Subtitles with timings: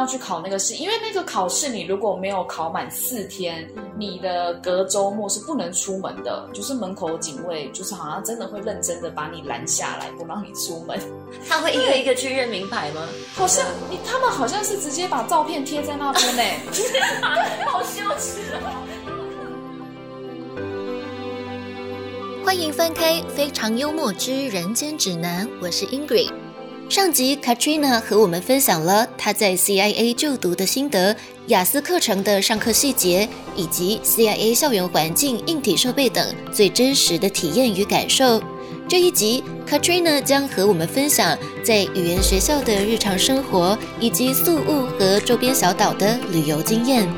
[0.00, 3.68] 要去考那个试，因为那个考试你如果没有考满四天，
[3.98, 10.98] 你的隔周末是不能出门的，就是门口警卫就是好像真的会认真的把你拦下来，不让你出门。
[11.46, 13.06] 他会一个一个去认名牌吗？
[13.34, 16.42] 好像你他们好像是直接把照片贴在那边呢，
[17.68, 18.72] 好羞耻哦！
[22.42, 26.32] 欢迎翻开《非常幽默之人间指南》，我是 Ingrid。
[26.90, 31.14] 上集 Katrina 和我们分享了她在 CIA 就读的心得、
[31.46, 38.42] 雅思课程的上课细节，以及 CIA 校园环境、硬体设备等最真实的体验与感受。
[38.88, 47.08] 这一集 Katrina 将和我们分享在语言学校的日常生活，以及宿务和周边小岛的旅游经验。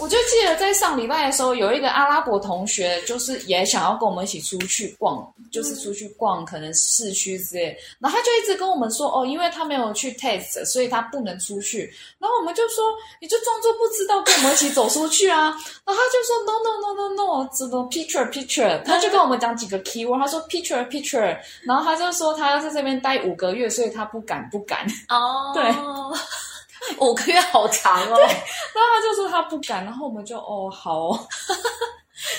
[0.00, 11.90] 我就记得在上礼拜的时候，有一个阿拉伯同学，就是也想要跟我们一起出去逛，就是出去逛可能市区之类，然后他就一直跟我们说，哦，因为他没有去 test，所以他不能出去。
[12.18, 12.84] 然后我们就说，
[13.22, 15.44] 你就装作不知道，跟我们一起走出去啊。
[15.86, 18.82] 然后他就说，no no no no no，怎么 picture picture？
[18.82, 24.86] 他就跟我们讲几个 keyword，他说 picture picture，然后他就说他要在这边待五个月，所以他不敢不敢。
[25.08, 25.64] 哦，对。
[27.00, 31.08] 五个月好长哦，对，然后他就说他不敢，然后我们就哦好。
[31.08, 31.28] 哦。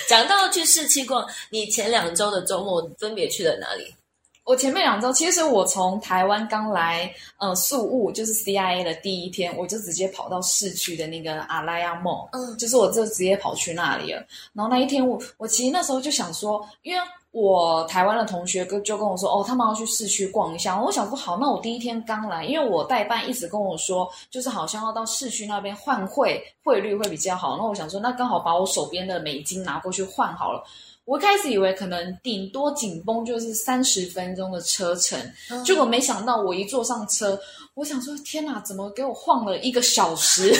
[0.08, 3.94] 讲到去市区逛，你前两周的周末分别去了哪里？
[4.44, 14.24] 我前面两周，其实我从台湾刚来，呃，宿务就是 CIA 的第一天，我就直接跑到市区的那个阿拉亚 mall，嗯，就是我就直接跑去那里了。
[14.54, 17.02] 然后那一天，我我其实那时候就想说，因为。
[17.40, 20.82] 我台湾的同学跟就跟我说，哦，他们要去市区逛一下。
[20.82, 27.56] 我想说，好，那我第一天刚来，因为我代办一直跟我说，就是好像要到市区那边换汇，汇率会比较好。
[27.56, 30.64] 那我想说，那刚好把我手边的美金拿过去换好了。
[31.04, 35.16] 我一开始以为可能顶多紧绷就是三十分钟的车程，
[35.64, 37.40] 结果没想到我一坐上车，
[37.74, 40.52] 我想说，天哪，怎么给我晃了一个小时？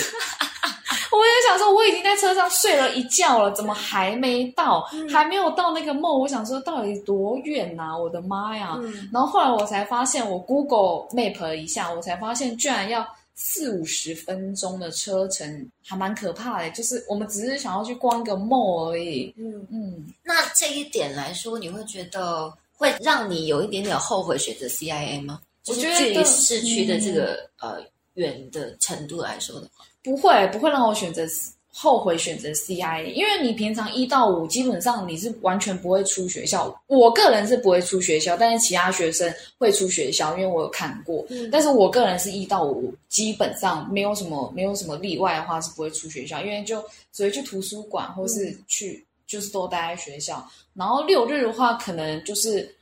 [1.18, 4.82] 我也想说，我已经在车上睡了一觉了，怎么还没到？
[5.10, 6.20] 还没有到那个梦？
[6.20, 7.98] 我想说，到底多远呐？
[7.98, 8.78] 我的妈呀！
[9.12, 16.70] 然后后来我才发现，我 Google Map 了一下，我才发现居然要四五十分钟的车程，还蛮可怕的。
[16.70, 19.34] 就是我们只是想要去逛一个梦而已。
[19.36, 20.06] 嗯嗯。
[20.22, 25.40] 那这一点来说，你会觉得会让你有一点点后悔选择 CIA 吗？
[25.62, 27.78] 就是距离市区的这个呃
[28.14, 29.84] 远的程度来说的话。
[30.03, 31.25] 不会，不会让我选择
[31.70, 36.75] 后悔选择 CIA，因为你平常一到五基本上你是完全不会出学校。
[36.86, 41.25] 我个人是不会出学校，但是其他学生会出学校，因为我有看过。
[41.53, 46.82] 但是我个人是一到五基本上没有什么没有什么例外的话是不会出学校，因为就
[47.12, 50.44] 只会去图书馆或是去就是都待在学校。
[50.75, 52.75] 然后六日的话，可能就是。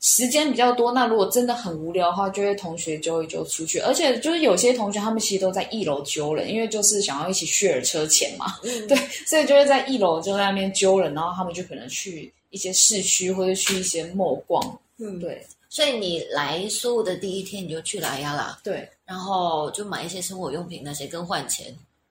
[0.00, 3.78] 时间比较多，那如果真的很无聊的话，就会同学揪一揪出去。
[3.80, 8.46] 而且就是有些同学他们其实都在一楼揪人，因为就是想要一起 share 车钱嘛。
[8.88, 8.96] 对，
[9.26, 14.78] 所以就会在一楼就在那边揪人，然后他们就可能去一些市区或者去一些 mall 逛。
[14.96, 15.46] 嗯，对。
[15.68, 18.58] 所以你来苏的第一天你就去来呀啦？
[18.64, 21.66] 对，然后就买一些生活用品那些跟换钱。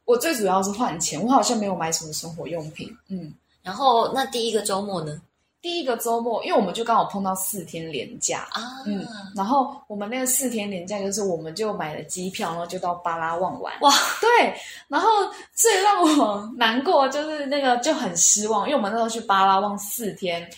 [0.06, 2.96] 我最主要是换钱，我好像没有买什么生活用品。
[3.10, 3.34] 嗯，
[3.64, 5.20] 然后那第一个周末呢？
[5.62, 9.06] 第一个周末，因为我们就刚好碰到四天连假啊，嗯，
[9.36, 13.74] 然后我们那个四天连假，就是我们就买了机票，然后就到巴拉望玩。
[13.82, 14.54] 哇，对，
[14.88, 15.10] 然后
[15.54, 20.50] 最让我难过就是那个就很失望，因为我们那时候去巴拉望四天。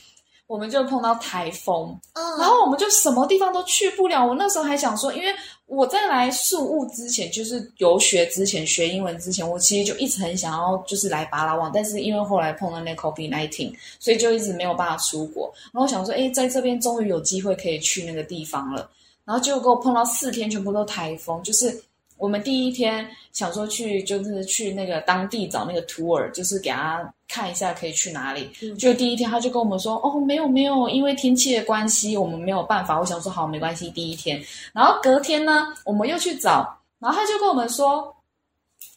[0.52, 1.98] 我们就碰到台风，
[2.38, 4.28] 然后我们就什么地方都去不了。
[4.28, 5.34] 我那时候还想说，因为
[5.66, 15.50] 我在来宿务之前，就是游学之前学英文之前，我其实就一直很想要就是来巴拉望，但是因为后来碰到那 COVID nineteen，所以就一直没有办法出国。
[15.72, 18.90] 然后想说，哎，在这边终于有机会可以去那个地方了。
[19.24, 21.82] 然后结果给我碰到四天全部都台风，就是。
[22.22, 28.48] 我们第一天想说去，就是去那个当地找那个 tour，就是给他看一下可以去哪里。
[28.78, 33.90] 就第一天他就跟我们说：“哦，没有没有，因为天气的关系，我们没有办法。”我想说好，没关系。
[33.90, 34.40] 第一天，
[34.72, 38.16] 然后隔天呢，我们又去找，然后他就跟我们说：“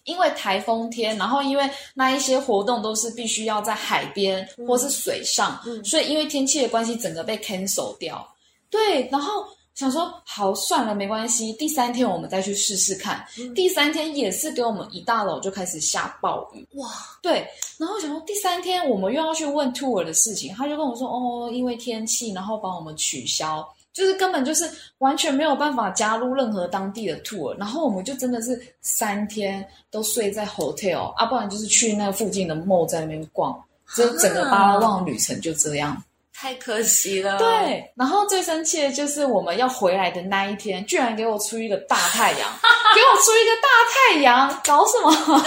[0.04, 8.28] 因为台风天，然后因为那一些活动都是必须要在海边或是水上，所以因为天气的关系，整个被 cancel 掉。”
[8.69, 9.46] 对，然后。
[9.75, 11.53] 想说好算了，没关系。
[11.55, 13.25] 第三天我们再去试试看。
[13.55, 16.67] 第三天也是给我们一大楼就开始下暴雨。
[16.75, 16.88] 哇，
[17.21, 17.44] 对。
[17.76, 27.53] 然后想说第三天我们又要去问 tour 的事情，他就跟我说哦，因为天气，然后帮我们取消，就是根本就是完全没有办法加入任何当地的 tour。
[27.59, 33.61] 然后我们就真的是三天都睡在 hotel 啊，不然就是去那附近的 mall 在那边逛。
[33.97, 36.03] 就整个巴拉望旅程就这样。
[36.36, 37.38] 太可惜了。
[37.38, 42.50] 对，然后最生气的就是我们要回来的那一天，居然给我出一个大太阳，
[42.94, 45.10] 给我出一个大太阳，搞什么？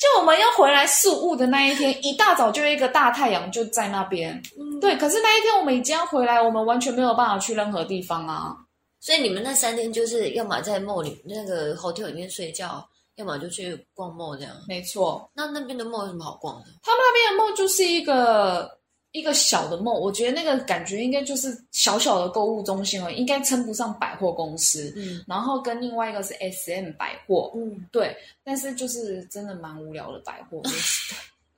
[0.00, 4.40] 就我们要回来宿务的那一天，一大早就一个大太阳就在那边。
[4.80, 8.54] 对，可是那一天我们已经要回来，我们完全没有办法去任何地方啊。
[8.98, 12.86] 所以你们那三天就是要么在 mall 里那个 hotel 里面睡觉，
[13.16, 14.54] 要么就去逛 mall 这样。
[14.68, 15.30] 没错。
[15.34, 16.66] 那那边的 mall 有什么好逛的？
[16.82, 18.79] 他们那边的 mall 就是一个。
[19.12, 24.92] 一个小的梦，我觉得那个感觉应该就是小小的购物中心哦，应该称不上百货公司。
[24.96, 30.62] 嗯，然后跟另外一个是 S M 百货，嗯，对，但是就是真的蛮无聊的百货。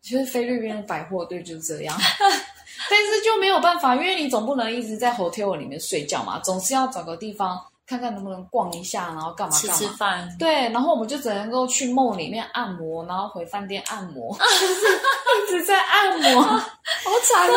[0.00, 1.96] 其实 菲律宾的百货对就是这样，
[2.90, 7.60] 但是就没有办法，因为你总不能一直在 hotel 里面睡觉嘛，总是要找个地方。
[7.92, 9.74] 看看能不能逛一下，然后干嘛干嘛？
[9.76, 10.36] 吃吃饭。
[10.38, 17.52] 对，然后我们就只能够去梦里面按摩，然后回饭店按摩， 就是一直在按摩， 好惨哦，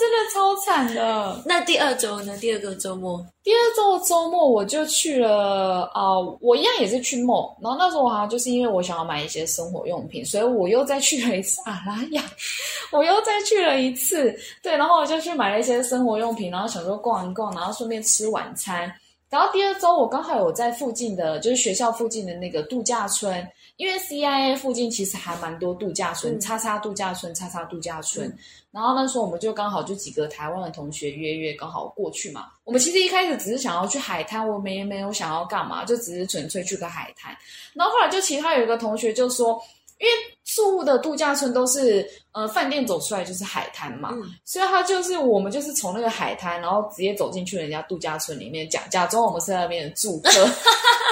[0.00, 1.40] 真的超惨的。
[1.44, 2.36] 那第二周呢？
[2.38, 12.24] 第二个周末，第二周周末我就去了啊，我一样也是去梦，然后那时候我好像就是因为我想要买一些生活用品，所以我又再去了一次阿拉亚，
[12.90, 14.34] 我又再去了一次，
[14.64, 18.92] 对，然后我就去买了一些生活用品，然后想说逛一逛，然后顺便吃晚餐。
[19.28, 23.46] 然后第二周，我刚好有在附近的，就是学校附近的那个度假村，
[23.76, 28.32] 因为 CIA 附近其实还蛮多度假村，叉叉度假村，叉叉度假村。
[28.70, 32.46] 然后那时候我们就刚好就几个台湾的同学约约，刚好过去嘛。
[32.64, 37.36] 我们其实一开始只是想要去海滩，我们也没有想要干嘛，就只是纯粹去个海滩。
[37.74, 39.60] 然后后来就其他有一个同学就说。
[39.98, 40.12] 因为
[40.44, 44.14] 宿务的度假村都是，呃，饭店走出来就是海滩嘛，
[44.44, 50.30] 所以他就是我们就是从那个海滩，然后直接走进去人家度假村里面，假假装我们是那边的住客。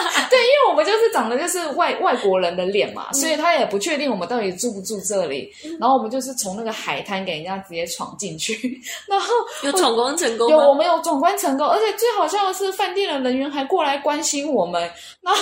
[0.31, 5.50] 对，因为我们就是长得就是外外国人的脸嘛，所以他也不确定我们到底住不住这里。
[5.81, 9.32] 然后我们就是从那个海滩给人家直接闯进去， 然后
[9.62, 14.82] 有闯关成功，有我们有闯关成功，而且最好笑的是饭店的人员还过来关心我们，
[15.22, 15.40] 然后。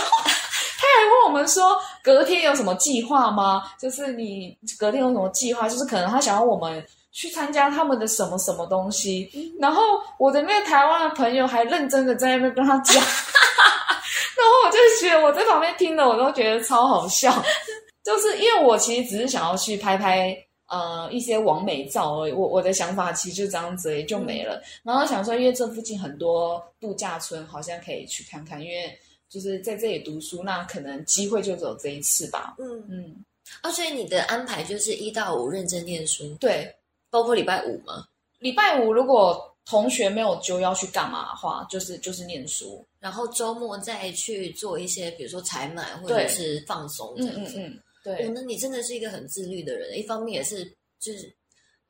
[0.83, 3.63] 他还问我们说隔天有什么计划吗？
[3.79, 5.69] 就是你隔天有什么计划？
[5.69, 9.31] 就是可能他想要我们去参加他们的什么什么东西。
[9.61, 9.83] 然后
[10.19, 17.33] 我的那个台湾的朋友还认真的在那边跟他讲， 然后我就觉得我在旁边听的我都觉得超好笑。
[18.03, 22.33] 就是因为我其实只是想要去拍拍呃一些完美照而已。
[22.33, 24.61] 我我的想法其实就这样子也就没了。
[24.83, 28.93] 然后想说，因为这附近很多度假村，好像可以去看看，因为。
[29.33, 32.55] 就是在这里读书，那可能机会就只有这一次吧。
[32.59, 33.25] 嗯嗯，
[33.63, 36.71] 啊，所以你的安排就是一到五认真念书，对，
[37.09, 38.07] 包括礼拜五吗？
[38.41, 47.55] 礼拜五如果同学没有就要去干嘛的话，就是就是念书，然后周末再去做一些，比如说采买或者是放松这样子。
[47.57, 48.29] 嗯嗯嗯，对。
[48.29, 50.65] 那你真的是一个很自律的人，一方面也是
[51.01, 51.35] 就是。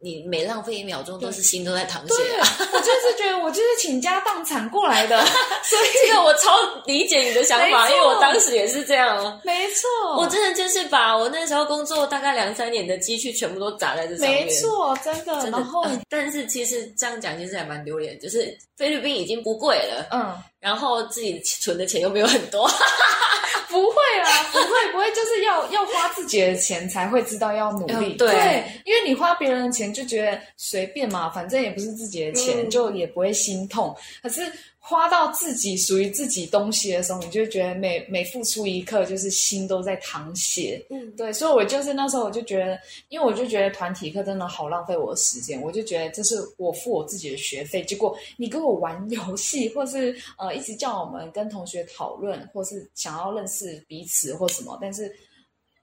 [0.02, 2.14] 你每浪费一秒钟，都是心都在淌血。
[2.14, 2.38] 对，
[2.72, 5.25] 我就是觉得我就是倾家荡产过来的，
[5.62, 6.50] 所以这个我超
[6.87, 9.40] 理解你的想法，因为我当时也是这样。
[9.44, 14.46] 没错，我真的就是把我那时候工作大概两三年的积蓄全部都砸在这上面。
[14.46, 15.50] 没错，真的。
[15.50, 22.69] 然后，但是其实这样讲其实还蛮丢脸，就是菲律宾已经不贵了，嗯，然后自己存的钱又没有很多。
[23.70, 28.14] 不会啦，不会不会，就是要要花自己的钱才会知道要努力。
[28.14, 33.97] 对，因为你花别人的钱就觉得随便嘛，反正也不是自己的钱，就也不会心痛。
[34.21, 34.52] 可是。
[34.85, 40.85] 花到自己属于自己东西的时候，你就觉得每每付出一刻，就是心都在淌血。
[40.91, 42.77] 嗯，对，所以我就是那时候我就觉得，
[43.09, 55.15] 因为我就觉得团体课真的好浪费我的时间，我就觉得这是我付我自己的学费，结果你跟我玩游戏，或是呃一直叫我们跟同学讨论，或是想要认识彼此或什么，但是。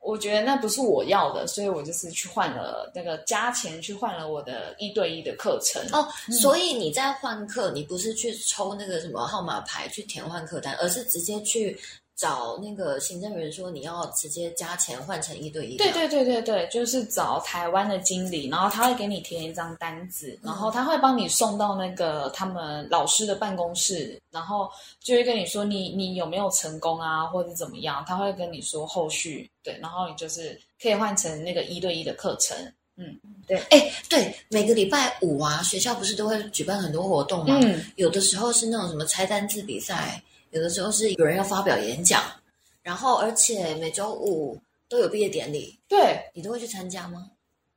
[0.01, 6.08] 我觉得那不是我要的，所以我就是去换了那个加钱去换了我的一对一的课程哦。
[6.32, 11.77] 所以你在换课，你不是去抽那个什么号码牌去填换课单，而是直接去。
[12.19, 15.77] 找那个行政人说你要直接加钱换成一对一。
[15.77, 32.57] 对对对对对，就是找台湾的经理，然后他会给你填一张单子，然后他会帮你送到那个他们老师的办公室，然后就会跟你说你你有没有成功啊，或者怎么样，他会跟你说后续对，然后你就是可以换成那个一对一的课程。
[32.97, 37.57] 嗯，对，哎对，每个礼拜五啊，学校不是都会举办很多活动吗？
[37.63, 40.21] 嗯，有的时候是那种什么拆单字比赛。
[40.51, 42.22] 有的时候是有人要发表演讲，
[42.82, 47.25] 然后而且每周五都有毕业典礼，对你都会去参加吗？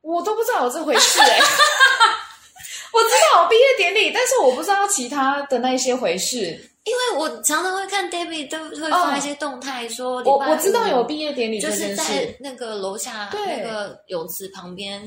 [0.01, 1.39] 我都不知道有这回事哎，
[2.91, 6.37] 我知道有毕业典礼，但是我不知道其他的那些回事，
[6.83, 15.01] 因为我常常会看 David 都会发一些动态，说我我知道有毕业典礼，就是在那个楼下那个泳池旁边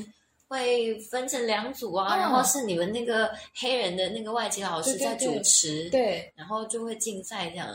[0.47, 7.67] 会分成两组啊，然后是你们那个黑人的那个外籍老师在主持，对，然后就会竞赛这样。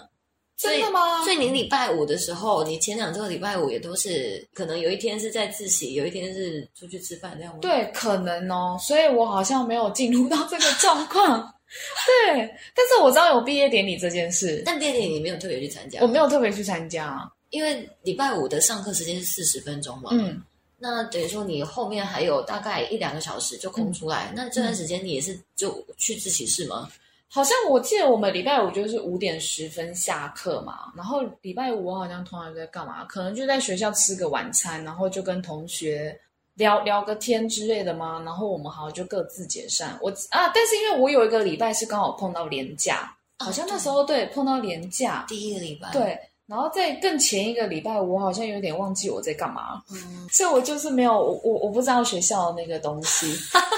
[0.54, 1.24] 真的吗？
[1.24, 7.58] 所以你礼拜五的时候，你前两周礼拜五也都是可能有一天是在自习，有一天是出去吃饭这样吗？
[7.60, 8.76] 对，可能哦。
[8.78, 11.52] 所以我好像没有进入到这个状况。
[12.28, 16.00] 对，但是我知道有毕业典礼这件事，但毕业典礼你没有特别去参加。
[16.00, 17.18] 我没有特别去参加，
[17.50, 20.10] 因为礼拜五的上课时间是四十分钟嘛。
[20.12, 20.40] 嗯，
[20.82, 26.88] 那等于说你后面还有大概一两个小时就空出来，那这段时间你也是就去自习室吗？
[27.28, 33.04] 好像我记得我们礼拜五就是五点十分下课嘛，然后礼拜五我好像通常在干嘛？
[33.04, 36.18] 可能就在学校吃个晚餐，然后就跟同学
[36.54, 38.20] 聊聊个天之类的嘛。
[38.24, 39.96] 然后我们好像就各自解散。
[40.02, 46.18] 我啊，但是因为我有一个礼拜是刚好碰到年假，好像那时候对碰到年假第一个礼拜对。
[46.46, 49.82] 然后在更前一个礼拜，我好像有点忘记我在干嘛，
[50.30, 53.26] 所以我就是没有我我不知道学校的那个东西，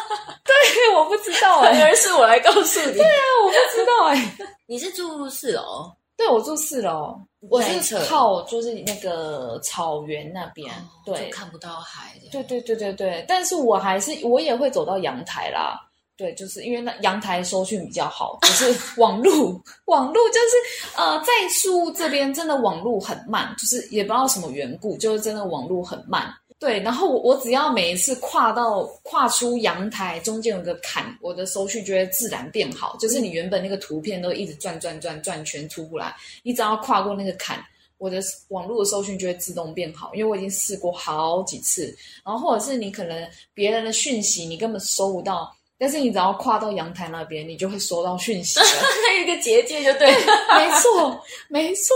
[0.45, 5.93] 对，我不知道哎，而是我来告诉你，对啊，我不知道哎， 你是住四楼？
[6.17, 10.73] 对，我住四楼，我是靠就是那个草原那边，
[11.05, 15.79] 对，看不到海的，对对对对对，但是我还是我也会走到阳台啦。
[16.17, 26.33] 对，就是因为那阳台收讯比较好，可是 网路网路就是呃，在树这边真的网路很慢，就是也不知道什么缘故，就是真的网路很慢。
[26.61, 32.97] 对，然后我我只要每一次跨到跨出阳台中间有个坎，我的收讯就会自然变好。
[33.01, 37.63] 就是你原本那个图片都一直转转转转圈出不来，你只要跨过那个坎，
[37.99, 40.15] 我的网络的收讯就会自动变好。
[40.15, 41.95] 因为我已经试过好几次，
[42.25, 45.53] 然后或者是你可能别人的讯息你根本收不到。
[45.85, 48.65] 但是你只要跨到阳台那边，你就会收到讯息了。
[49.05, 50.11] 它有一个结界，就对，
[50.57, 51.95] 没错，没错，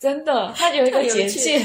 [0.00, 1.58] 真的，它有一个结界。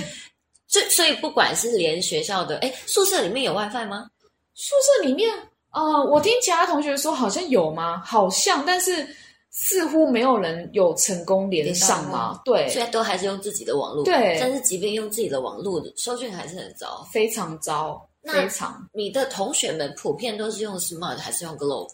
[0.68, 4.10] 所以，所以不管是连学校的，哎，宿舍里面有 WiFi 吗？
[4.56, 5.34] 宿舍里面，
[5.72, 8.04] 呃，我听其他同学说好像有吗？
[8.06, 9.08] 好像，但是
[9.50, 12.42] 似乎没有人有成功连上吗？
[12.44, 14.04] 对，所以都还是用自己的网络。
[14.04, 18.06] 对，但是即便用自己的网络，收讯还是很糟，非常糟。
[18.34, 21.90] 非常，你的同学们普遍都是用 Smart 还是用 Globe？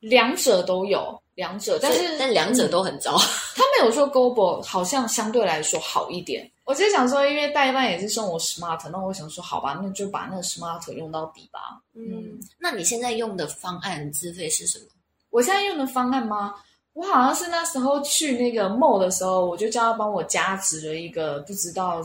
[0.00, 3.16] 两者都有，两者，但是但两者都很糟。
[3.54, 6.48] 他们有说 Globe 好像相对来说好一点。
[6.64, 11.80] 我就想说，因为代办也是送我 Smart，那我想说，好吧，那就把那个 Smart 用到底吧。
[11.94, 14.84] 嗯，那你现在用的方案资费是什么？
[15.30, 16.54] 我现在用的方案吗？
[16.92, 22.02] 我好像是那时候去那个 Mall 的时候，我就叫他帮我加值了一个，不知道。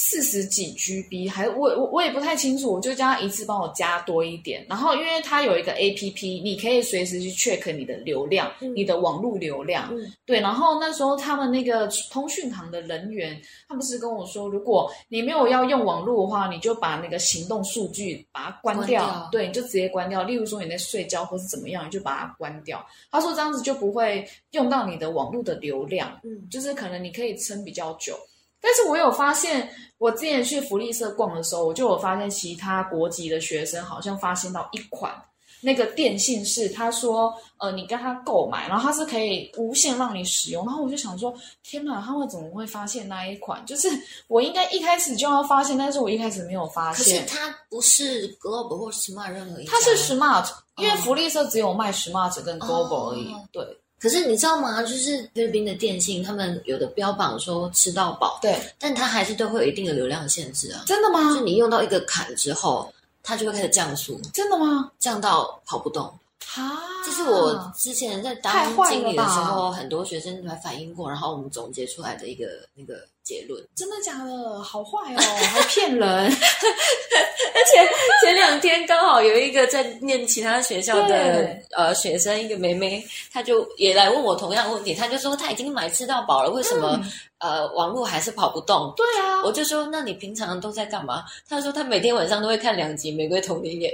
[0.00, 4.64] 四十几 GB，还我我我也不太清楚，我就叫他一次帮我加多一点。
[4.68, 9.92] 然后因为它有一个 APP，你可以随时去 check 你的流量，你的网络流量。
[10.24, 13.36] 对，然后那时候他们那个通讯行的人员，
[13.68, 19.28] 他不是跟我说，如果你没有要用网络的话，你就把那个行动数据把它关掉。
[19.32, 20.22] 对，你就直接关掉。
[20.22, 22.86] 例如说你在睡觉或是怎么样，你就把它关掉。
[23.10, 28.16] 他说这样子就不会用到你的网络的流量，嗯，就是可能你可以撑比较久。
[28.60, 35.12] 但是我有发现，我之前去福利社逛的时候，我就有发现其他国籍的学生好像发现到一款
[35.60, 41.34] 那个电信是，他说，呃，你跟他购买，然后他是可以无限让你使用，然后我就想说，
[41.64, 43.66] 天哪，他们怎么会发现那一款？
[43.66, 43.88] 就是
[44.28, 47.20] 我应该一开始就要发现，但是我一开始没有发现。
[47.20, 53.64] 可是它不是 Global 或 Smart 任何一它是 Smart，因为福利社只有卖 Smart 跟 Global 而已，对。
[54.00, 54.82] 可是你知道吗？
[54.82, 60.84] 就是菲律宾的电信，他们有的标榜说吃到饱，对，但它还是都会有一定的流量限制啊。
[60.86, 61.34] 真的吗？
[61.34, 64.20] 就你用到一个坎之后，它就会开始降速。
[64.32, 64.90] 真的吗？
[64.98, 66.12] 降到跑不动
[66.56, 66.80] 啊！
[67.04, 68.52] 这是我之前在当
[68.88, 72.94] 经理的时候，很多学生来反映过，然后我们总结出来的一个那个。
[73.28, 74.58] 结论真的假的？
[74.62, 76.08] 好坏哦，还骗人！
[76.08, 77.88] 而且
[78.24, 86.98] 前两天刚好有一个在念其他学校的呃学生，一个妹妹，她就也来问我同样问题，她就说她已经买吃到饱了，为什么
[87.36, 88.94] 呃网络还是跑不动？
[88.96, 91.22] 对啊，我就说那你平常都在干嘛？
[91.46, 93.92] 她说她每天晚上都会看两集《玫瑰童林眼》。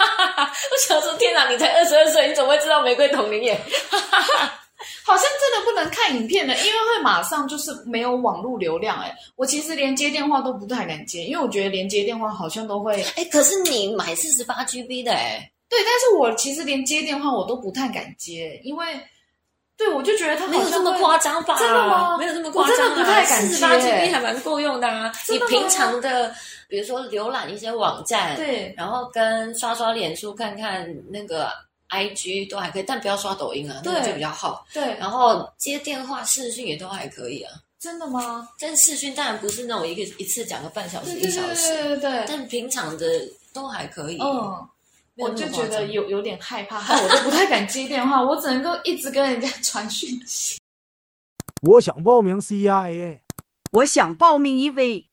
[0.72, 3.56] 我想说天哪，你才二十二岁，你怎么会知道《玫瑰童林眼》？
[5.04, 8.98] 好像真的不能看影片了，因为会马上就是没有网络流量。
[8.98, 13.02] 哎，我其实连接电话都不太敢接，因为我觉得连接电话好像都会。
[13.16, 18.86] 哎，可是你买四十八 GB 的，哎，对，但是我其实连接电话我都不太敢接，因为
[19.80, 21.58] 对我就觉得他没有这么夸张吧？
[21.58, 22.18] 真的吗？
[22.18, 23.48] 没有这么夸张，真的不太敢接。
[23.48, 25.10] 四十八 GB 还蛮够用的啊。
[25.28, 26.34] 你平常的，
[26.68, 31.50] 比如说浏览一些网站，对，然后跟刷刷脸书看看那个。
[31.92, 34.64] I G 都还可以，但不要刷抖音啊，那个就比较好。
[34.72, 37.52] 对，然后接电话、视讯也都还可以啊。
[37.80, 38.48] 真的吗？
[38.60, 41.68] 但视讯当然不是那种一个一次讲个半小时、一小时。
[41.68, 42.24] 对对对对。
[42.28, 43.04] 但平常的
[43.52, 44.18] 都还可以。
[44.20, 44.68] 嗯，
[45.20, 50.58] 我就觉得有有点害怕，我都不太敢接电话，我只能够一直跟人家传讯息。
[51.62, 53.18] 我想报名 CIA，
[53.72, 55.04] 我想报名 EV。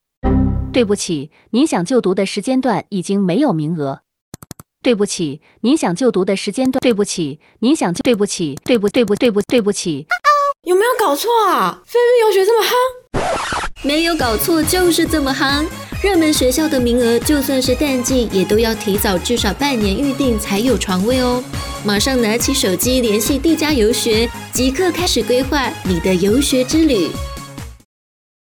[0.71, 4.01] 对不起，您想就读的时间段已经没有名额。
[4.81, 6.79] 对不起，您想就读的时间段。
[6.79, 10.07] 对不起，您想就对不起，对不对不对不对不起。
[10.63, 11.81] 有没有搞错啊？
[11.85, 13.87] 菲律宾游学这么夯？
[13.87, 15.65] 没有搞错，就是这么夯。
[16.03, 21.43] 热门学校的名额，就算是淡季，也都要提早至少半年预定才有床位哦。
[21.83, 27.09] 马上拿起手机联系地家游学，即刻开始规划你的游学之旅。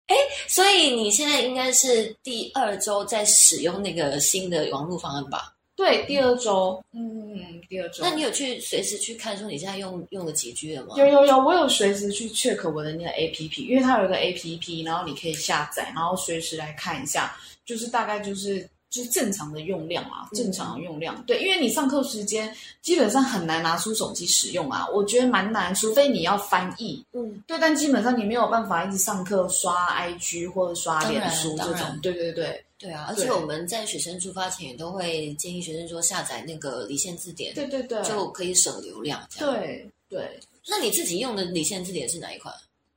[0.08, 0.16] 哎，
[0.48, 5.54] 所以你现在应该是第二周在使用那个新的网络方案吧？
[5.82, 8.04] 对，第二周，嗯，第二周。
[8.04, 10.94] 那你有去随时去看说你现在用用了几 G 了吗？
[10.96, 17.36] 有有有，我有随时去 check 我的那个 A P P，因为它有一个 A P P，然后你可以下载，然后随时来看一下，
[17.66, 18.62] 就是大概就是
[18.92, 21.24] 就是正常的用量啊，正常的用量。
[21.26, 27.04] 对，因为你上课时间基本上很难拿出手机使用啊，我觉得蛮难，除非你要翻译。
[27.14, 32.00] 嗯，对，但基本上你没有办法一直上课刷 I G 或者刷脸书这种。
[32.04, 32.64] 对对对。
[32.82, 39.22] 对啊，而且我们在学生出发前也都会建议学生说下载那个离线字典，对对对，就可以省流量。
[39.38, 42.52] 对对，那你自己用的离线字典是哪一款？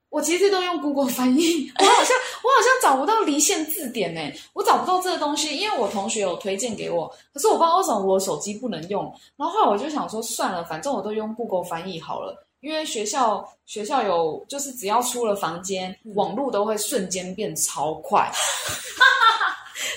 [0.09, 4.21] 我其实都用 Google 翻译，我好像我好像找不到离线字典呢，
[4.55, 9.05] 我找不到这个东西，因为我同学有推荐给我，可是我不知道为什么我手机不能用。
[9.37, 18.33] 然后后来我就想说算了，反正我都用 Google 翻译好了，因为学校学校有就是只要出了房间，网络都会瞬间变超快。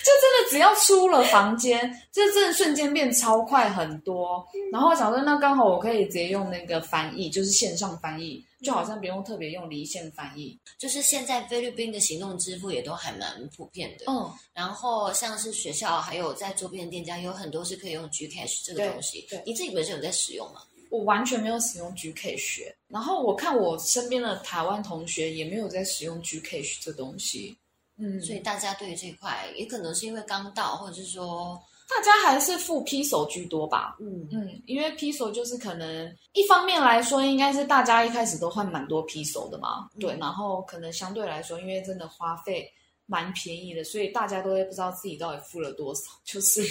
[0.03, 1.79] 就真的只要出了房间，
[2.11, 4.45] 就真的瞬间变超快很多。
[4.71, 10.57] 然后想说，那刚好我可以直接用那个翻译，就是线上翻译，就好像不用特别用离线翻译。
[10.77, 14.05] 就是现在菲律宾的行动支付也都还蛮普遍的。
[14.07, 19.25] 嗯，然后像是学校还有在周边的店家，有很多是可以用 Gcash 这个东西。
[19.29, 20.61] 对，你自己本身有在使用吗？
[20.89, 22.61] 我完全没有使用 Gcash。
[22.87, 27.57] 然后我看我身边的台湾同学也没有在使用 Gcash 这东西。
[27.99, 33.95] 嗯，所以大家对于这一块，也可能是因为刚到，或者是说大家还是付 P 手居多吧。
[33.99, 39.89] 嗯嗯，因为 P 手就是可能一方面来说，应该是大家一开始都换蛮多 P 手的嘛。
[39.99, 42.71] 对，然后可能相对来说，因为真的花费
[43.05, 46.61] 蛮便宜的，所以大家都会不知道自己到底付了多少，就是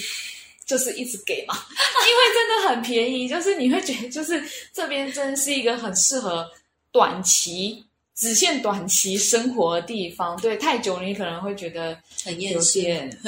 [0.65, 1.55] 就是一直给嘛。
[2.07, 4.41] 因为真的很便宜，就是你会觉得就是
[4.73, 6.49] 这边真的是一个很适合
[6.93, 7.85] 短期。
[8.17, 13.09] 只限短期生活的地方，对太久你可能会觉得很厌倦。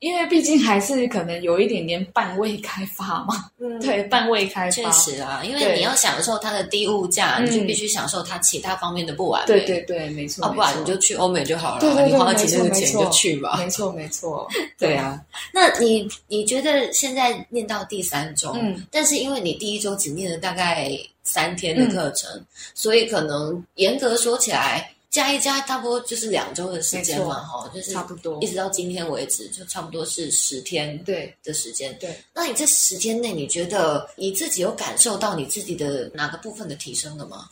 [0.00, 4.70] 因为毕竟还是可能有一点点半未开发嘛，嗯对，半未开发。
[4.70, 9.46] 确实啊，因为你要享受它的低物价，你就必须享受它其他方面的不完美。
[9.46, 10.48] 对对对，没错。
[10.52, 13.58] 不然你就去欧美就好了，你花几千块钱就去吧。
[13.58, 15.20] 没错没错，对啊。
[15.52, 20.90] 那你你觉得现在念到第三周，嗯，但是因为你第一周只念了大概
[21.22, 24.94] 三天的课程，所以可能严格说起来。
[25.10, 31.92] 加一加，差不多就是两周的时间嘛，哈，就是差不多，一直到今天为止，就差不多是十天对的时间。
[31.98, 37.48] 对，那你这十天内，你觉得你自己有感受到你自己的哪个部分的提升了吗？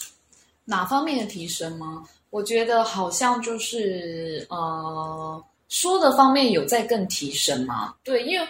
[0.64, 2.04] 哪方面的提升吗？
[2.30, 7.92] 我觉得好像就是呃，说的方面有在更提升吗？
[8.04, 8.46] 对，因为。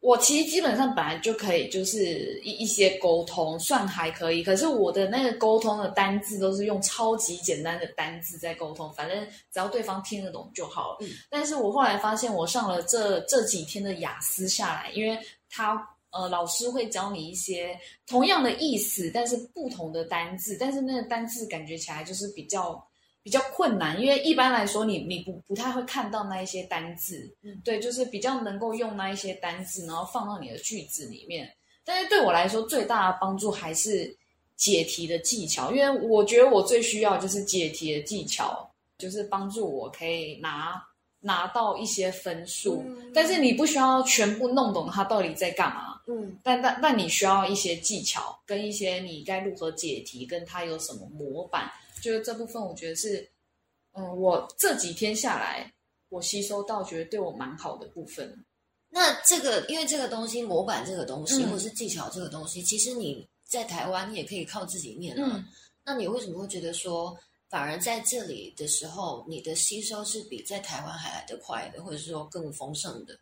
[0.00, 10.98] 我其实基本上本来就可以，就是一一些沟通算还可以，可是我的那个沟通的单字都是用超级简单的单字在沟通，反正只要对方听得懂就好了。
[11.00, 15.18] 嗯，但是我后来发现，我上了这这几天的雅思下来，因为
[15.50, 15.74] 他
[16.12, 22.87] 呃老师会教你一些同样的意思，但是不同的单字，但是那个单字感觉起来就是比较。
[23.28, 31.46] 比较困难，因为一般来说，你你不不太会看到那一些单字，嗯，对，就是比较能够用那一些单字，然后放到你的句子里面。
[31.84, 34.16] 但是对我来说，最大的帮助还是
[34.56, 40.82] 解题的技巧，因为我觉得我最需要就是解题的技巧，就是帮助我可以拿
[41.20, 42.82] 拿到一些分数。
[43.12, 51.70] 但是你不需要全部弄懂它到底在干嘛，嗯，但但但你需要一些技巧，跟一些你该如何解题，跟它有什么模板。
[52.02, 53.30] 就是这部分，我觉得是，
[53.92, 55.72] 嗯，我这几天下来，
[56.08, 58.44] 我吸收到觉得对我蛮好的部分。
[58.90, 65.44] 那这个，因为这个东西模板这个东西，或者是技巧这个东西，其实你在台湾你也可以靠自己念啊。
[65.84, 67.16] 那你为什么会觉得说，
[67.50, 73.18] 反而在这里的时候，你的吸收是比在台湾还来得快的，或者是说更丰盛的？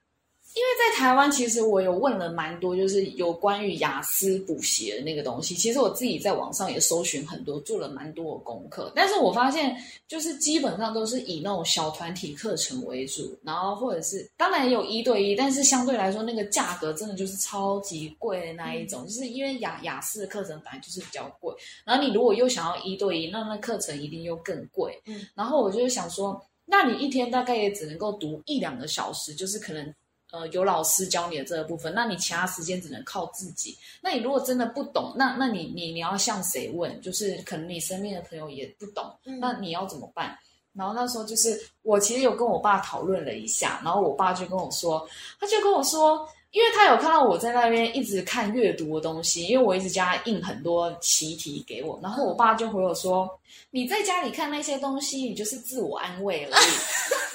[0.56, 5.54] 因为在台湾，其实我有问了蛮多，就是有关于雅思补习的那个东西。
[5.54, 8.90] 其实我自己在网上也搜寻很多，做了蛮多的功课。
[8.96, 9.76] 但是我发现，
[10.08, 19.04] 就是基本上都是以那种小团体课程为主，然后或者是当然也有一对一，但是相对来说，那个价格真的就是超级贵的那一种。
[19.04, 24.98] 就是因为雅雅思的课程本来就是比较贵，然后你如果又想要一对一，那那课程一定又更贵。
[25.04, 29.94] 嗯，然后我就想说，那你一天大概也只能够读一两个小时，就是可能。
[30.36, 33.74] 呃，有老师教你的这个部分，那你其他时间只能靠自己。
[34.02, 37.00] 那你如果真的不懂，那那你你你要向谁问？
[37.00, 40.36] 就是可能你身边的朋友也不懂，那你要怎么办？
[40.74, 45.08] 然后那时候就是我其实有跟我爸讨论了一下，然后我爸就跟我说，
[45.40, 53.26] 他就跟我说，因为他有看到我在那边一直看阅读的东西，因为我一直叫他印很多习题给我，然后我爸就回我说，
[53.70, 56.74] 你在家里看那些东西，你就是自我安慰而已。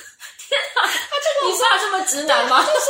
[1.45, 2.59] 你爸这么直男吗？
[2.61, 2.85] 就说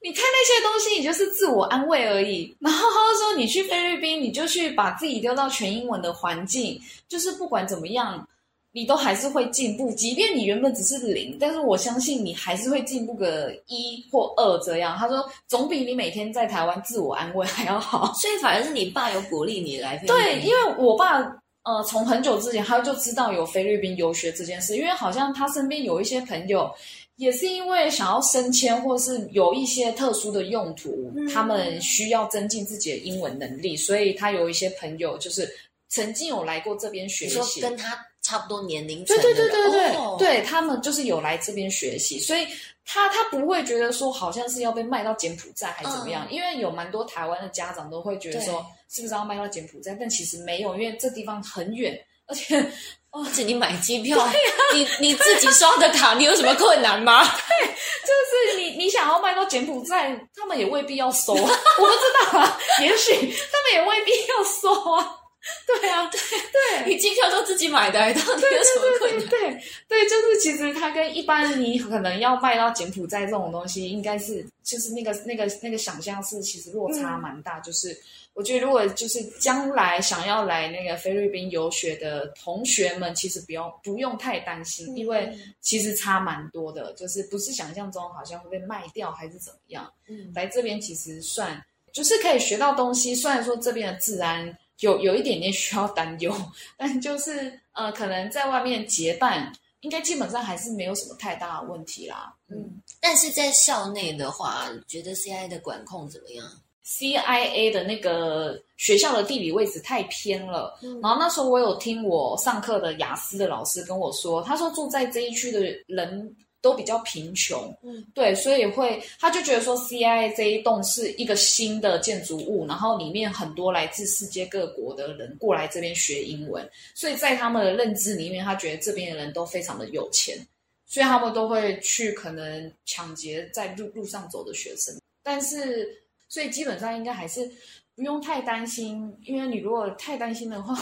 [0.00, 2.56] 你看那些东西，你就是自我安慰而已。
[2.60, 8.24] 然后他就说，你去菲律宾，你就去把自己丢到全英文的环境，就是不管怎么样，
[8.70, 9.90] 你都还是会进步。
[9.90, 14.96] 即便你原本只是零，但是我相信你还是会进步个一或二这样。
[14.96, 18.12] 他说，总比你每天在台湾自我安慰还要好。
[18.14, 19.96] 所以反而是你爸有鼓励你来。
[20.06, 21.18] 对，因为我爸
[21.64, 26.72] 呃，从很久之前他就知道有菲律宾游学这件事，因为好像他身边有一些朋友。
[27.18, 35.52] 也是因为想要升迁，或是有一些特殊的用途，他们需要增进自己的英文能力，所以他有一些朋友就是
[35.88, 42.46] 曾经有来过这边学习，跟他差不多年龄对对对对对，对他们就是有来这边学习，所以
[42.86, 52.64] 他他不会觉得说好像是要被卖到柬埔寨还怎么样，因为有蛮多台湾的家长都会觉得说是不是要卖到柬埔寨，但其实没有，因为这地方很远，而且。
[53.10, 54.28] 而且你买机票，
[54.74, 57.24] 你你自己刷的卡，你有什么困难吗？
[57.24, 65.14] 对，就是你你想要卖到柬埔寨，他们也未必要收， 我不知道啊，也许他们也未必要收啊。
[65.66, 69.28] 对啊，对对，你机票都自己买的，到底有什么困难？
[69.28, 77.98] 对对，就是其实它跟一般你可能要卖到柬埔寨这种东西，应该是就是那个那个那个想象是其实落差蛮大，就是。
[78.38, 89.92] 我觉得，如果就是将来想要来那个菲律宾游学的同学们，其实不用不用太担心，因为其实差蛮多的，就是不是想象中好像会被卖掉还是怎么样。
[90.06, 91.60] 嗯，来这边其实算
[91.92, 96.32] 就是可以学到东西，虽然说这边的治安有有一点点需要担忧，
[96.78, 102.32] 但就是呃，可能在外面结伴，应该基本上还是没有什么太大的问题啦。
[102.48, 106.46] 嗯，但是在校内的话，觉得 CI 的管控怎么样
[106.88, 130.38] ？CIA 的那个学校的地理位置太偏了，然后那时候我有听我上课的雅思的老师跟我说，他说住在这一区的人都比较贫穷，嗯，对，所以会他就觉得说 CIA 这一栋是一个新的建筑物，然后里面很多来自世界各国的人过来这边学英文，所以在他们的认知里面，他觉得这边的人都非常的有钱，
[130.86, 136.02] 所以他们都会去可能抢劫在路路上走的学生，但是。
[136.28, 137.50] 所以基本上应该还是
[137.96, 140.74] 不用太担心，因为你如果太担心的话，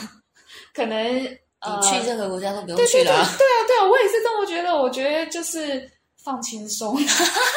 [0.75, 3.05] 可能你去任何国家都不用去了。
[3.05, 3.29] 对啊，
[3.67, 4.75] 对啊，我也是这么觉得。
[4.75, 6.99] 我觉得就是放轻松，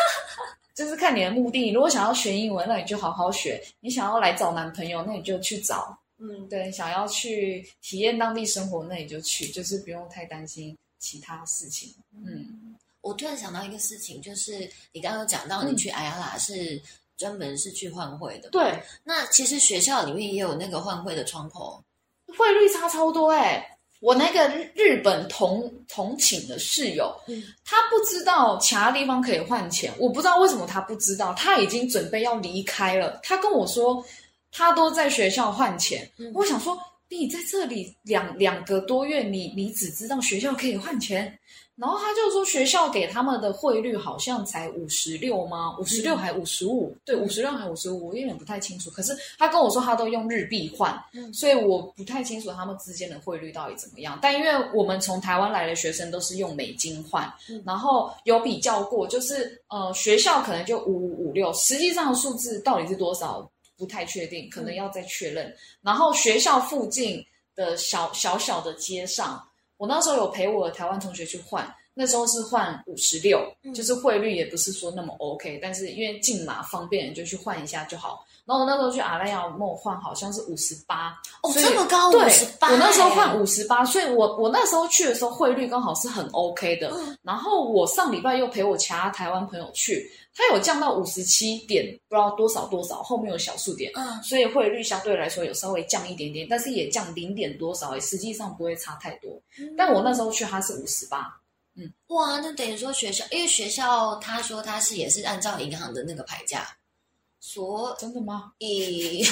[0.73, 1.71] 就是看你的目的。
[1.71, 5.97] 如果想要学英文，那你就好好学；你想要来找男朋友，那你就去找。
[6.19, 11.93] 嗯，对，想要去体验当地生活，那你就去，就是不用太担心其他事情。
[12.13, 16.81] 嗯，我突然想到一个事情，就是你刚刚讲到你去艾亚拉是。
[17.19, 18.81] 专门是去换汇的，对。
[19.03, 21.83] 那其实学校里面也有那个换汇的窗口，
[22.35, 23.75] 汇率差超多哎。
[23.99, 27.13] 我那个日本同同寝的室友，
[27.65, 31.33] 他不知道其他地方可以换钱，我不知道为什么他不知道。
[31.33, 34.01] 他已经准备要离开了，他跟我说
[34.53, 36.09] 他都在学校换钱。
[36.33, 36.79] 我想说，
[37.09, 41.37] 你在这里两两个多月，你你只知道学校可以换钱。
[41.79, 45.77] 然后他就说，学校给他们的汇率好像才五十六吗？
[45.79, 46.93] 五十六还五十五？
[47.05, 48.91] 对，五十六还五十五，我有点不太清楚。
[48.91, 51.01] 可是他跟我说，他都用日币换，
[51.33, 54.19] 所以我不太清楚他们之间的汇率到底怎么样。
[54.21, 57.33] 但因为我们从台湾来的学生都是用美金换，
[57.65, 65.55] 然后有比较过，就是呃，学校可能就五五五六，实际上的数字到底是多少不太确定，可能要再确认。
[65.81, 69.41] 然后学校附近的小小小的街上。
[69.79, 73.41] 我那时候有陪我的台湾同学去换，那时候是换五十六，
[73.73, 78.25] 就是汇率也不是说那么 OK，但是因为进码方便，就去换一下就好。
[78.49, 81.09] 然后我那时候去阿莱亚梦换好像是五十八，
[81.43, 82.19] 哦，这么高，对，
[82.61, 86.91] 我那时候换五十八，所以我我那时候去的时候汇率刚好是很 OK 的。
[87.21, 99.39] 然后我上礼拜又陪我其他台湾朋友去，它有降到五十七点，不知道多少多少，后面有小数点，嗯，所以汇率相对来说有稍微降一点点，但是也降零点多少，实际上不会差太多。
[99.77, 101.27] 但我那时候去它是五十八。
[101.75, 106.67] 嗯，哇，那等于说学校，因为学校他说他是也是按照银行的那个牌价，
[107.39, 108.51] 所真的吗？
[108.59, 109.25] 以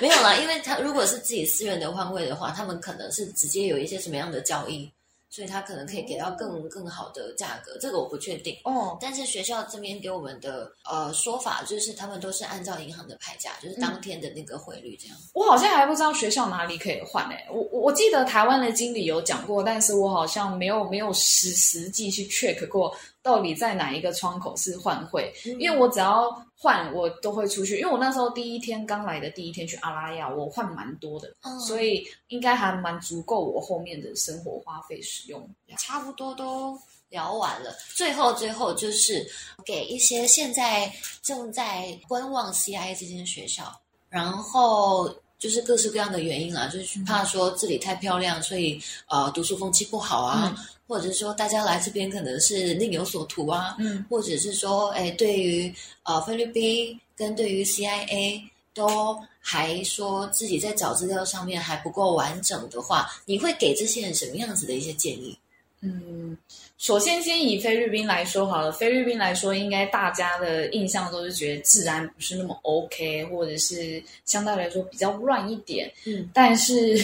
[0.00, 4.90] 没有啦，因为他如果是自己私人的换位的话，他们可能是直接有一些什么样的交易。
[5.28, 8.96] 所以他可能可以给到更更好的价格，这个我不确定哦。
[9.00, 15.16] 但是学校这边给我们的呃说法就是，他们都是按照银行的牌价，就是当天的那个汇率这样。
[15.34, 22.96] 我好像还不知道学校哪里可以换诶，我我记得台湾的经理有讲过，但是我好像没有没有实实际去 check 过。
[23.26, 25.34] 到底在哪一个窗口是换汇？
[25.58, 27.78] 因为我只要换，我都会出去。
[27.80, 31.34] 因为我那时候第一天刚来的第一天去阿拉亚，我换蛮多的，
[31.66, 35.44] 所以应该还蛮足够我后面的生活花费使用。
[35.76, 39.26] 差不多都聊完了，最后最后就是
[39.64, 40.88] 给一些现在
[41.20, 43.64] 正在观望 CIA 这间学校，
[44.08, 50.56] 然后就是各式各样的原因啦，就是怕说这里太漂亮，所以呃读书风气不好啊。
[50.88, 58.40] 或者是说，大家来这边可能是另有所图啊，嗯，或者是说，哎，对于呃菲律宾跟对于 CIA
[58.72, 65.36] 都还说自己在找资料上面还不够完整的话，你会给这些人什么样子的一些建议？
[65.82, 66.36] 嗯，
[66.78, 76.98] 首先先以菲律宾来说好了，菲律宾来说，应该大家的印象都是觉得治安不是那么 OK，或者是相对来说比较乱一点，嗯，但是。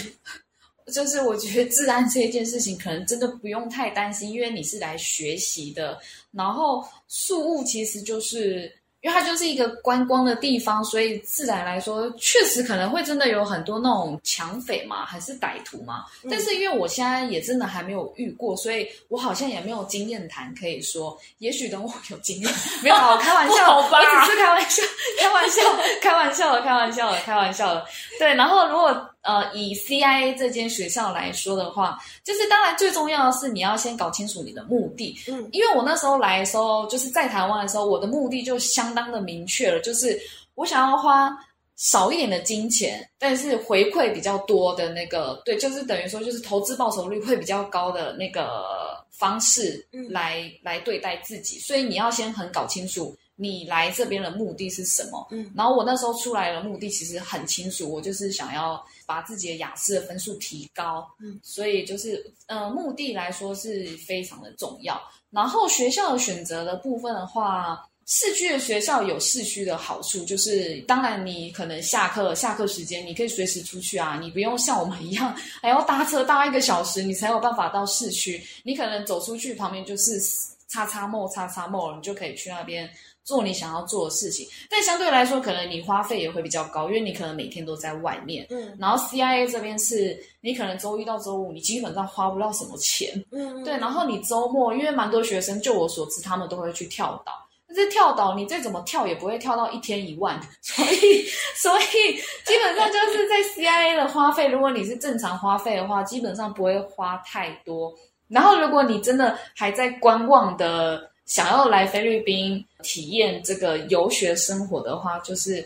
[0.92, 5.96] 就是我觉得治安这一件事情，可能真的不用太担心，因为你是来学习的。
[6.32, 8.70] 然后宿务其实就是。
[9.03, 16.05] 因为它就是一个观光的地方，所以自然来说，确实可能会真的有很多那种抢匪嘛，还是歹徒嘛。
[16.31, 21.19] 但是因为我现在也真的还没有遇过，所以我好像也没有经验谈可以说。
[21.38, 24.83] 也许等我有经验，没有，开玩笑，我只是开玩笑，
[25.19, 25.62] 开玩笑，
[26.01, 27.85] 开玩笑的，开玩笑的，开玩笑的。
[28.21, 35.18] 对，然后如果呃以 CIA 这间学校来说的话，就是当然最重要的是你要先搞清楚你的目的。
[35.26, 38.92] 嗯，因为我那时候来的时候，就是在台湾的时候，我的目的就相。
[38.92, 40.20] 当的明确了，就是
[40.54, 41.35] 我想要花
[41.76, 51.58] 少一点的金钱，但是回馈比较多的那个，对，就是等于说就是投资报酬率会比较高的那个方式来来对待自己。
[51.58, 55.26] 所以你要先很搞清楚你来这边的目的是什么。
[55.30, 61.07] 嗯，然后我那时候出来的目的其实很清楚，我就是想要把自己的雅思的分数提高。
[61.20, 65.01] 嗯，所以就是呃，目的来说是非常的重要。
[65.31, 67.87] 然后学校的选择的部分的话。
[68.05, 78.42] 市区的学校有市区的好处，就是当然你可能下课下课时间你可以随时出去啊，你不用像我们一样还要搭车搭一个小时，你才有办法到市区。
[78.64, 80.20] 你可能走出去旁边就是
[80.68, 82.90] 叉叉 mall 叉叉 mall，，你就可以去那边
[83.24, 84.46] 做你想要做的事情。
[84.68, 88.46] 但相对来说，可能你花费也会比较高，因为你可能每天都在外面。
[88.50, 88.76] 嗯。
[88.78, 93.24] 然后 CIA 这边是你可能周一到周五你基本上花不到什么钱。
[93.30, 93.62] 嗯。
[93.64, 97.32] 对，然后你周末，因为蛮多学生，就我所知，他们都会去跳岛。
[97.74, 101.24] 但是跳岛，你再怎么跳也不会跳到一天一万， 所以
[101.56, 107.90] 所以基本上就是在 CIA 的花费，如果你是正常花费的话，基本上不会花太多。
[108.28, 115.64] 然后如果你真的还在观望的，想要来菲律宾体验这个游学生活的话，就是。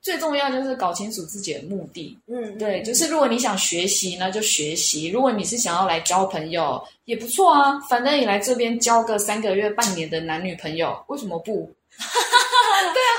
[0.00, 7.78] 最重要就是搞清楚自己的目的，嗯，对，就是如果你想学习，那就学习；如果你是想要来交朋友，也不错啊。
[7.90, 11.68] 反正你来这边交个三个月、半年的男女朋友，为什么不？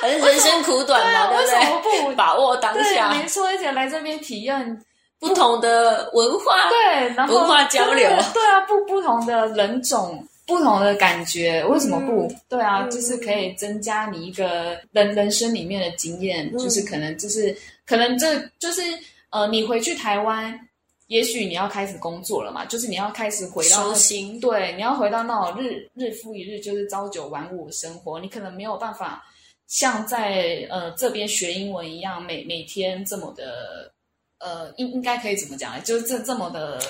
[0.02, 3.14] 对啊，人生苦短嘛，为什么不把握当下？
[3.14, 4.82] 没错，而且来这边体验
[5.20, 10.26] 不同的文化，对，然后文化交流，对啊，不不同的人种。
[10.50, 12.84] 不同的感觉，为什么不对啊？
[12.90, 18.82] 就是可以增加你一个人人生里面的经验，就是可能就是可能这就是
[19.30, 20.60] 呃，你回去台湾，
[21.08, 23.94] 也许你要开始工作了嘛，就是你要开始回到
[24.42, 29.24] 对，你要回到那种日日复一日就是朝九晚五的生活，你可能没有办法
[29.68, 33.92] 像在呃这边学英文一样，每每天这么的
[34.40, 35.82] 呃，应应该可以怎么讲呢？
[35.86, 36.82] 就是这这么的。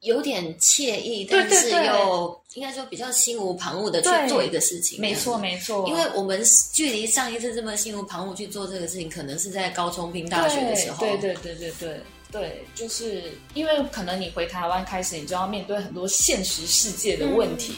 [0.00, 4.98] 有点惬意，但是又应该说比较心无旁骛的去做一个事情。
[5.00, 5.86] 没错，没错。
[5.86, 11.06] 因为我们距离上一次这么心无旁骛去做这个事情，可能是在高中兵大学的时候。
[11.06, 12.00] 对对对对对
[12.32, 17.74] 对，就是因为可能你回台湾开始，你就要面对很多现实世界的问题，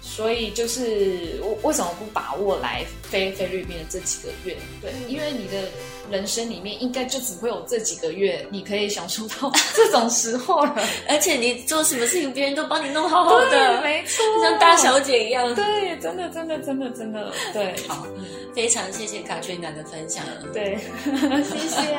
[0.00, 4.56] 所以就是我为什么不把握来飞菲律宾的这几个月？
[4.80, 5.68] 对，因为你的。
[6.10, 10.76] 人生里面应该就只会有这几个月，你可以享受到这种时候了。
[11.08, 15.54] 而且你做什么事情，别人都帮你弄好好的，没错，像大小姐一样。
[15.54, 17.74] 对，真的，真的，真的，真的，对。
[17.88, 18.06] 好，
[18.54, 20.24] 非常谢谢卡翠娜的分享。
[20.52, 20.78] 对，
[21.42, 21.98] 谢谢。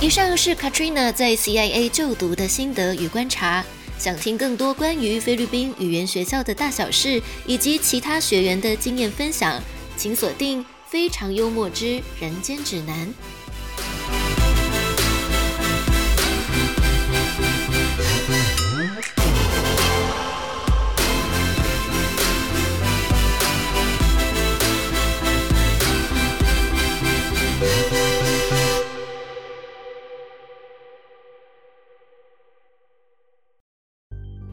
[0.00, 3.64] 以上是 Katrina 在 CIA 就读的心得与观察。
[3.98, 9.60] 想听更多关于菲律宾语言学校的大小事，以及其他学员的经验分享，
[9.98, 13.08] 请锁定《非常幽默之人间指南》。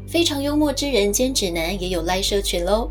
[0.07, 2.89] 非常幽默之人间指南也有 Live 社群喽，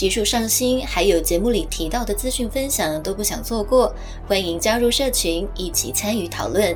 [0.00, 3.94] 技术上新，还有节目里提到的资讯分享都不想错过，
[4.26, 6.74] 欢迎加入社群一起参与讨论。